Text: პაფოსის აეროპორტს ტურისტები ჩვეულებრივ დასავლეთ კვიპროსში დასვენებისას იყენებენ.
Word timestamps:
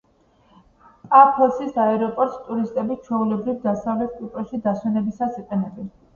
პაფოსის 1.11 1.77
აეროპორტს 1.83 2.39
ტურისტები 2.47 2.99
ჩვეულებრივ 3.05 3.61
დასავლეთ 3.69 4.19
კვიპროსში 4.19 4.63
დასვენებისას 4.67 5.41
იყენებენ. 5.45 5.97